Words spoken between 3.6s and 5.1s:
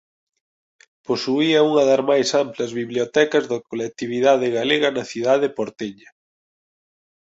colectividade galega na